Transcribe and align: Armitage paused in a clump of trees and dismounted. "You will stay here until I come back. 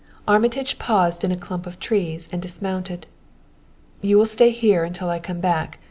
Armitage 0.27 0.79
paused 0.79 1.23
in 1.23 1.31
a 1.31 1.35
clump 1.37 1.67
of 1.67 1.77
trees 1.79 2.27
and 2.31 2.41
dismounted. 2.41 3.05
"You 4.01 4.17
will 4.17 4.25
stay 4.25 4.49
here 4.49 4.83
until 4.83 5.09
I 5.11 5.19
come 5.19 5.39
back. 5.39 5.77